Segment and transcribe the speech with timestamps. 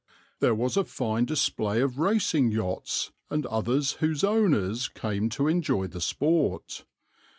[0.39, 5.85] "There was a fine display of racing yachts and others whose owners came to enjoy
[5.85, 6.85] the sport.